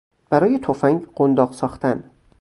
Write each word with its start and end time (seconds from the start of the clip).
برای 0.29 0.59
تفنگ 0.59 1.07
قنداق 1.15 1.51
ساختن 1.53 2.11